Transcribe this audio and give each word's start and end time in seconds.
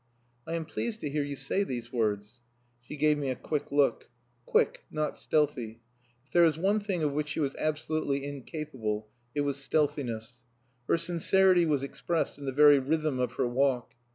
"I 0.47 0.55
am 0.55 0.65
pleased 0.65 1.01
to 1.01 1.11
hear 1.11 1.21
you 1.21 1.35
say 1.35 1.63
these 1.63 1.93
words." 1.93 2.41
She 2.81 2.97
gave 2.97 3.19
me 3.19 3.29
a 3.29 3.35
quick 3.35 3.71
look. 3.71 4.09
Quick, 4.47 4.83
not 4.89 5.15
stealthy. 5.15 5.79
If 6.25 6.33
there 6.33 6.41
was 6.41 6.57
one 6.57 6.79
thing 6.79 7.03
of 7.03 7.11
which 7.11 7.27
she 7.29 7.39
was 7.39 7.55
absolutely 7.57 8.23
incapable, 8.25 9.09
it 9.35 9.41
was 9.41 9.57
stealthiness, 9.63 10.43
Her 10.87 10.97
sincerity 10.97 11.67
was 11.67 11.83
expressed 11.83 12.39
in 12.39 12.45
the 12.45 12.51
very 12.51 12.79
rhythm 12.79 13.19
of 13.19 13.33
her 13.33 13.47
walk. 13.47 13.93